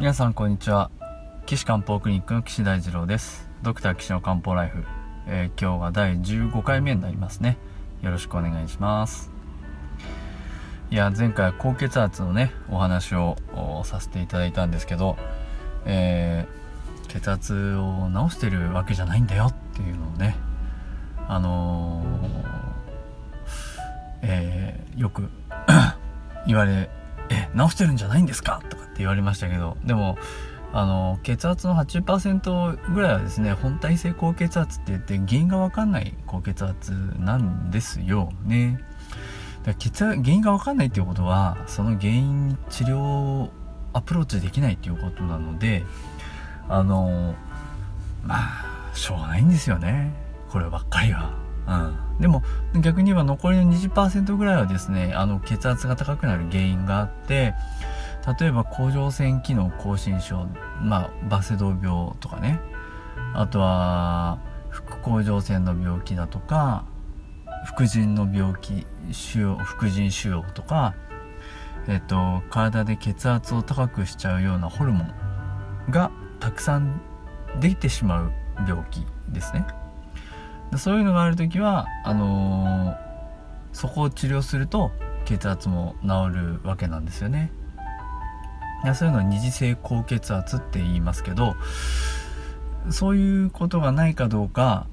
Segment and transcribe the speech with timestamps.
[0.00, 0.90] 皆さんこんにちは。
[1.44, 3.50] 岸漢方クリニックの岸大二郎です。
[3.60, 4.82] ドクター岸の漢方ライフ、
[5.26, 7.58] えー、今日が第15回目になりますね。
[8.00, 9.30] よろしくお願いします。
[10.90, 13.36] いや前回高血圧のねお話を
[13.84, 15.18] させていただいたんですけど、
[15.84, 20.34] えー、血圧を治してるわけじゃないんだよっていうのをね
[21.28, 22.38] あのー、
[24.22, 25.28] えー、よく
[26.48, 26.88] 言われ
[27.28, 28.62] え治してるんじゃないんですか？
[28.70, 30.16] とか言われましたけどでも
[30.72, 38.80] あの血圧の80%ぐらいはですね本体性高血圧って言って原因が分かんない高血圧なんですよね。
[39.64, 43.50] だ血圧原因が分かんないっていうことはその原因治療
[43.92, 45.84] アプローチできないっていうことなので
[46.68, 47.34] あの
[48.22, 50.14] まあしょうがないんですよね。
[50.50, 51.32] こればっかりは。
[51.66, 52.42] うん、でも
[52.80, 57.54] 逆に言えば残りの20%ぐらいはですねあの血圧が高くなる原因があって
[58.38, 60.46] 例えば甲状腺機能亢進症、
[60.82, 62.60] まあ、バセドウ病とかね
[63.34, 66.84] あとは副甲状腺の病気だとか
[67.64, 70.94] 副腎の病気腫瘍副腎腫瘍とか、
[71.88, 77.00] えっと、体で血圧を高くしちゃうようなホルモンがたくさん
[77.60, 78.32] できてしまう
[78.66, 79.66] 病気ですね。
[80.76, 82.96] そういうのがある時はあのー、
[83.72, 84.92] そこを治療すると
[85.24, 87.50] 血圧も治るわけなんですよね
[88.94, 91.54] そういうのは二次性高血圧って言いますけど
[92.90, 94.86] そういうことがないかどうか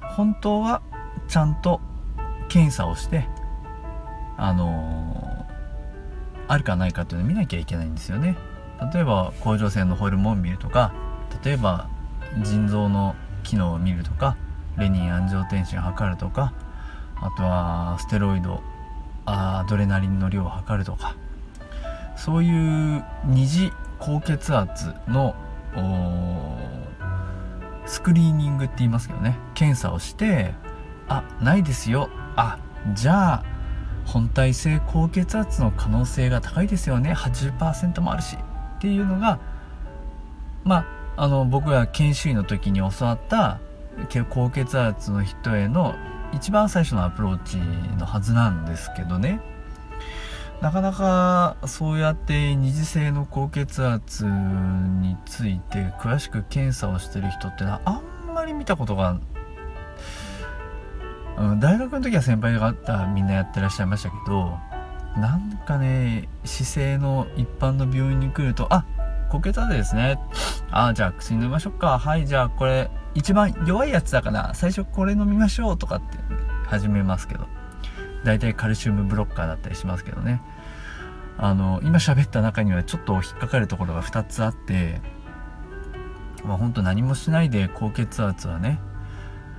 [0.00, 0.82] 本当は
[1.28, 1.80] ちゃんと
[2.48, 3.28] 検査をして
[4.36, 8.36] あのー、あるかないかっていうのを見なきゃいけないんですよね。
[8.92, 10.92] 例えば甲状腺のホルモンを見るとか
[11.44, 11.88] 例えば
[12.42, 14.36] 腎臓の機能を見るとか
[14.76, 16.52] レニン安城天心を測るとか
[17.16, 18.60] あとはステロイド
[19.26, 21.14] アドレナリンの量を測るとか。
[22.16, 25.34] そういう二次高血圧の
[27.86, 29.38] スクリーニングって言いますけどね。
[29.54, 30.54] 検査をして
[31.08, 32.10] あないですよ。
[32.36, 32.58] あ
[32.92, 33.44] じゃあ
[34.06, 37.12] 本体性高血圧の可能性が高いですよね。
[37.14, 38.36] 80%もあるし。
[38.36, 39.38] っていうのが
[40.64, 40.86] ま
[41.16, 43.60] あの僕が研修医の時に教わった
[44.30, 45.94] 高血圧の人への
[46.32, 47.58] 一番最初のアプローチ
[47.98, 49.40] のはずなんですけどね。
[50.60, 58.00] なかなかそうやって二次性の高血圧について詳しく検査をしてる人ってのはあ
[58.30, 59.20] んまり見たことが、
[61.36, 64.58] うん、大学の時は先輩方みんなやってらっしゃいましたけど
[65.20, 68.86] なんかね姿勢の一般の病院に来るとあ
[69.30, 70.18] 高血圧ですね。
[70.70, 71.98] あじゃあ薬飲みましょうか。
[71.98, 76.18] はいじゃあこれ一番弱いやつだから最初これ飲みましょうとかって
[76.66, 77.46] 始めますけど。
[78.24, 80.42] 大体カルシウムブロッカーだったりしますけどね。
[81.36, 85.00] あの今喋った中にはちょっと引っかかるところが2つあって
[86.44, 88.78] まあ本当何もしないで高血圧はね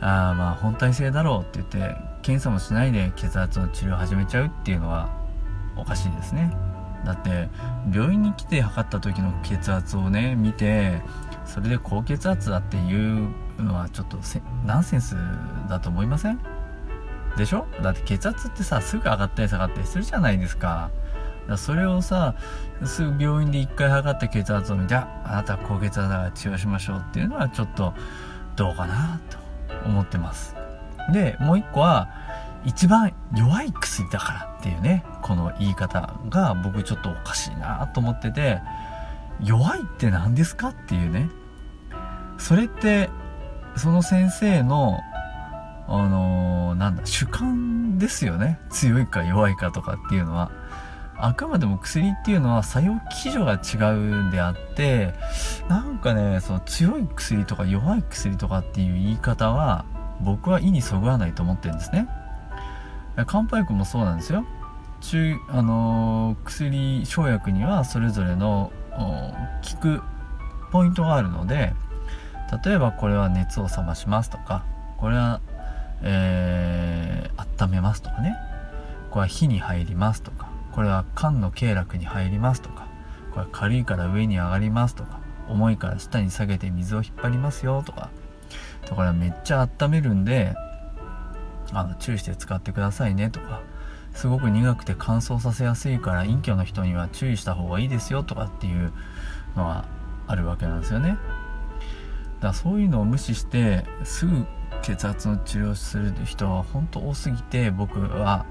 [0.00, 5.10] あまあ本体性だろうって言って検査もしないで血圧の治療を始めちゃうっていうのは
[5.76, 6.56] おかしいですね。
[7.04, 7.48] だって
[7.92, 11.00] 病院に来て測った時の血圧をね見て
[11.44, 14.18] それで高血圧だっていうのはちょっと
[14.64, 15.16] ナンセンス
[15.68, 16.40] だと思いません？
[17.38, 17.66] でしょ？
[17.82, 20.90] だって血圧ってさすぐ上がったり下がったりするじゃないですか。
[21.56, 22.34] それをさ
[22.84, 27.94] すぐ病院で1回測った血圧を見てあなた高血圧だから治療しましょうっていうのはちょっと
[28.54, 29.38] どうかなと
[29.86, 30.54] 思ってます。
[31.10, 32.10] でもう1個は
[32.66, 38.60] 一番弱い薬だからっていうねこの言い方が僕ちょっとおかしいなと思ってて
[39.42, 41.30] 弱いって何ですかっていうね。
[42.36, 43.08] それって
[43.76, 45.00] その先生の
[45.90, 48.60] あのー、なんだ主観ですよね。
[48.70, 50.50] 強いか弱いかとかっていうのは。
[51.20, 55.14] あくまでも薬っていうのは作用基準が違うんであって
[55.68, 59.84] なんかねその強い薬とか弱い薬とかっていう言い方は
[60.20, 62.08] 僕は意にそぐわないと思ってるんですね。
[63.26, 64.44] 漢方薬もそうなんですよ。
[65.00, 70.02] 中あのー、薬生薬にはそれぞれの効く
[70.70, 71.72] ポイントがあるので
[72.64, 74.64] 例えばこれは熱を冷ましますとか
[74.98, 75.40] これは、
[76.02, 78.36] えー、温めますとかね。
[79.10, 80.48] これは火に入りますとか。
[80.72, 82.86] これは肝の経絡に入りますとか。
[83.30, 85.20] これは軽いから上に上がりますとか。
[85.48, 88.10] 重いから下に下げて水を引っ張りますよとか。
[88.90, 90.54] これはめっちゃ温めるんで
[91.72, 93.60] あの注意して使ってくださいねとか。
[94.14, 98.92] すごく苦くて乾燥させやすいから隠居の人には注意した方がいいですよとかっていう
[99.54, 99.84] のは
[100.26, 101.10] あるわけなんですよね。
[101.10, 101.18] だか
[102.48, 104.46] らそういうのを無視してすぐ
[104.82, 108.46] 血圧の治療をする人は本当多すぎて僕は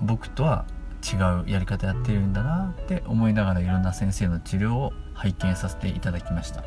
[0.00, 0.64] 僕とは
[1.04, 6.64] 違うやり方やってるんだなって思いながらいろんな先生の治療を拝見させていただきました。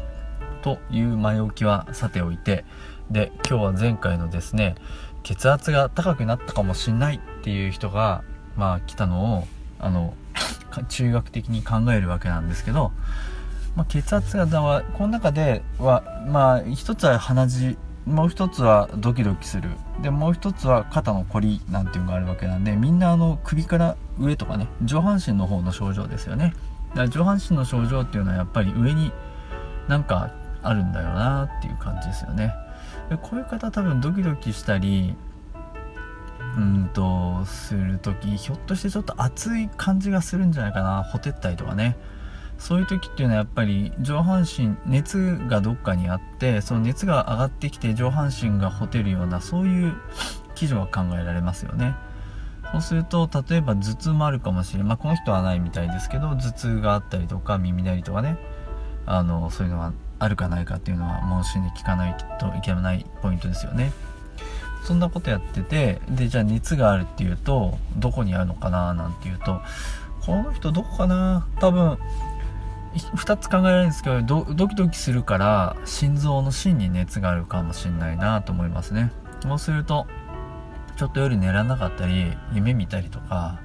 [0.62, 2.66] という前置きはさておいて
[3.10, 4.76] で今日は前回のですね
[5.24, 8.24] 血圧が高くなったかもしんないっていう人が
[8.56, 9.48] まあ来たのを
[9.80, 10.14] あの
[10.90, 12.92] 中学的に考えるわけなんですけど、
[13.76, 14.48] まあ、血圧が
[14.94, 17.78] この中ではまあ一つは鼻血
[18.08, 19.70] もう一つはドキドキする。
[20.02, 26.54] でもう一つは肩のこりなんていうのがあるわけなんでみんなあの首から上とかね上半身の方の症状ですよね。
[26.90, 29.12] だから上半身の症状っていうのはやっぱり上に
[29.90, 30.32] なんか
[30.64, 32.54] あるんだよなっていう感じですよね。
[33.10, 35.14] でこういう方多分ドキドキしたり
[36.58, 41.04] うんとする時ひょっとしてちょっと熱い感じがするんじゃないかな。
[41.04, 41.98] ほてったりとかね。
[42.58, 49.96] そういう時っていうのはやっぱり上半身熱がどっかにあってその熱が上がってきて上半身がほてるようなそういう
[50.56, 51.96] 基準は考えられますよね。
[52.72, 58.38] そうすると例えば頭痛もあるかもしれない、まあ、この人はないみたいですけど頭痛があったりとか耳鳴りとかね。
[59.08, 63.94] あのそういうのはあるかないかっていうのは問診で聞かないといけないポイントですよね。
[64.84, 69.62] そんなことやっててでじゃあ熱があるっていうとどこにあるのかななんていうと
[70.26, 71.98] この人どこかな多分
[72.98, 79.12] 2つ考えられるんですけどドキドキするから心臓の芯に熱があるかもしれないなと思いますね。
[79.42, 80.08] そうすると
[80.96, 83.60] ちょっと夜寝らなかったり夢見たりとか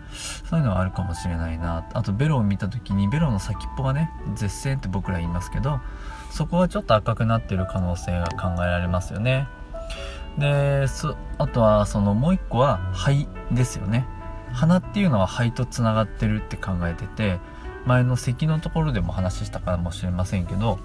[0.45, 1.87] そういうのはあるかもしれないな。
[1.95, 5.81] あとベロを見た時にベロの先っぽがね絶線って僕ら言いますけど
[6.31, 9.49] そこはちょっと赤くなってる可能性が考えられますよね。
[10.39, 10.87] で
[11.39, 14.07] あとはそのもう一個は肺ですよね。
[14.53, 17.41] 鼻っていうのは肺とつながってるって考えてて
[17.87, 20.79] 前の咳のところでも話したかもしれませんけど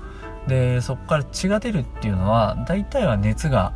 [0.48, 3.74] でそこから血が出るっていうのは大体は熱が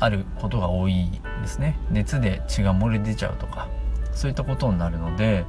[0.00, 1.78] あることが多いですね。
[1.90, 3.68] 熱で血が漏れ出ちゃうとか
[4.12, 5.44] そういったことになるので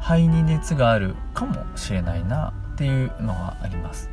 [0.00, 4.10] 肺に熱があるかもしれないなっていうのがあります。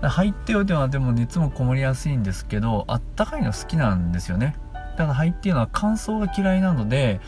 [0.00, 4.56] 肺っていうではでも熱もこもりやすいんですけどあったかいの好きなんですよね。
[4.96, 7.20] ただ肺っていうのは乾燥が嫌いなので、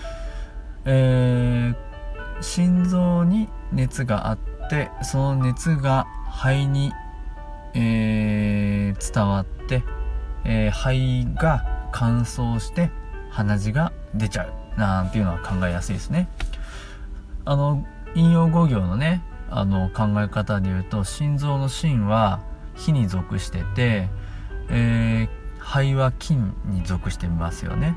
[0.85, 4.39] えー、心臓に熱があっ
[4.71, 6.93] てその熱が肺に、
[7.75, 9.83] えー、伝わって、
[10.45, 12.91] えー、肺が乾燥して
[13.31, 14.53] 鼻血が出ちゃう。
[14.79, 16.29] なんていうのは考えやすいですね。
[17.45, 22.41] あの引用語行のねあの考え方で言うと心臓の芯は
[22.75, 24.09] 火に属してて、
[24.69, 27.97] えー、肺は金に属してますよね。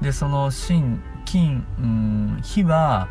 [0.00, 3.08] でその芯金、うん、火は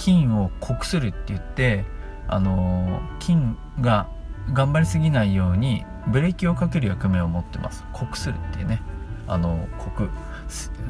[0.00, 1.84] 金を濃くするって言って
[2.26, 4.08] あの金が
[4.52, 7.84] 頑張りすぎないようにブレーキをかける役目を持ってます。
[7.92, 8.82] 濃くするっていうね。
[9.26, 10.10] あの濃く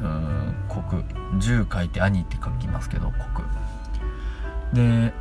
[0.01, 1.03] うん濃く
[1.37, 3.43] 10書いて兄って書きますけど濃く
[4.73, 5.13] で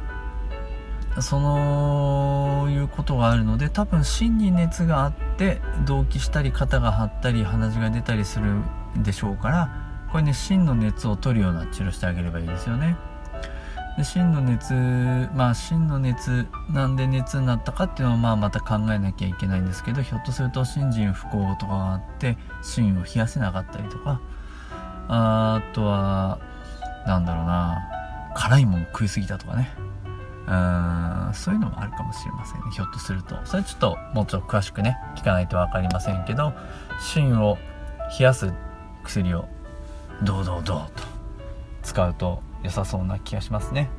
[1.21, 8.63] そのいうことがあるので多分芯に熱があって動悸したり肩が張ったり鼻血が出たりする
[8.97, 12.97] でしょうからこれね芯の熱を取るような治療してあげればいいですよね。
[13.97, 14.73] で芯の熱
[15.35, 24.21] まあ芯の熱なんで熱になったかっていうのはまあまた考えなきゃいけないんですけどひょっとすると心腎不幸とかがあって芯を冷やせなかったりとか
[25.09, 26.39] あとは
[27.07, 27.79] なんだろうな
[28.35, 29.71] 辛いもん食いすぎたとかね。
[30.47, 33.37] うんそういうのもあるかもしれませんねひょっとすると。
[33.45, 36.53] それちょっともうちょっと詳しくね聞かないと分かりませんけど
[37.01, 37.57] 芯を
[38.19, 38.53] 冷やす
[39.05, 39.49] 薬を
[40.23, 41.05] どうどうどうと
[41.83, 43.91] 使うと良さそうな気がしますね。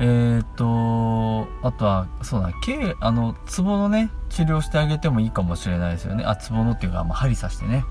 [0.00, 6.24] えー、っとあとはそうだ毛あのツボのね治療してあげてもいいかもしれないですよね。
[6.24, 7.84] あツボのっていうか、まあ、針刺してね。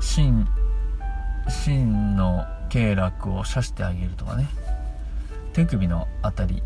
[0.00, 0.46] 芯
[1.48, 4.48] 芯の経絡を刺してあげるとかね。
[5.52, 6.62] 手首のあたり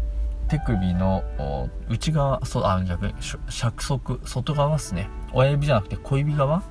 [0.49, 1.23] 手首の
[1.89, 3.15] 内側そあ逆に
[3.49, 5.09] 尺足外側ですね。
[5.33, 6.63] 親指じゃなくて小指側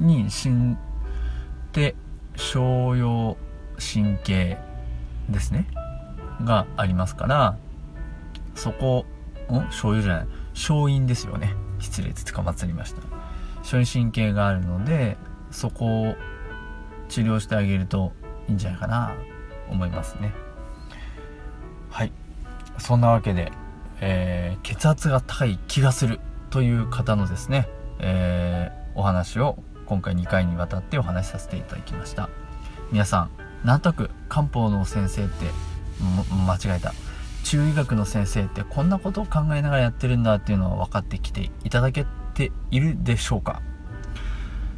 [0.00, 0.78] に芯
[1.72, 1.94] 手
[2.36, 3.36] 小葉
[3.80, 4.58] 神経
[5.28, 5.66] ですね。
[6.44, 7.58] がありますから
[8.54, 9.04] そこ
[9.50, 9.60] ん？
[9.66, 10.26] 醤油じゃない。
[10.54, 11.54] 小陰ですよね。
[11.78, 13.02] 失礼捕まつりました。
[13.62, 15.16] 小陰神経があるので
[15.50, 16.14] そこを
[17.08, 18.12] 治療してあげると
[18.48, 19.14] いいんじゃないかな
[19.68, 20.32] 思いますね。
[21.90, 22.12] はい。
[22.78, 23.52] そんなわけで、
[24.00, 26.20] えー、血圧が高い気がする
[26.50, 27.68] という方のですね、
[27.98, 32.28] えー、お話を今回2回にわたってお話しさせていただきました。
[32.92, 33.30] 皆さん
[33.64, 35.46] なんとなく漢方の先生って
[36.46, 36.92] 間違えた。
[37.44, 43.62] 中医学の先生ってこんなことを考えながらやってるんだっていうのは分かってきていただけているでしょうか。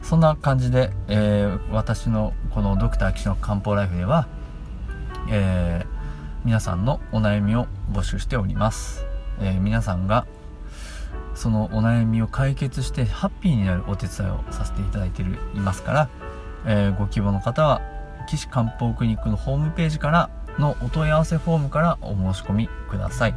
[0.02, 4.26] そんな感じで、えー、私のこのドクター岸の漢方ライフでは
[5.28, 5.86] えー、
[6.44, 9.06] 皆さんのお悩みを募集しております、
[9.40, 10.26] えー、皆さんが
[11.34, 16.10] そのお悩みを解決してハッピーになるお手伝いをさせていただいていますから、
[16.66, 17.80] え、ご希望の方は
[18.26, 23.35] 岸漢方クリニックのホームページからのお問い合わせフォームからお申し込みください、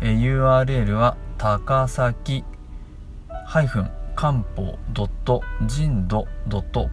[0.00, 2.44] えー、URL は高崎
[4.14, 4.78] 漢方
[5.66, 6.26] 人度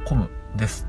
[0.06, 0.88] .com です。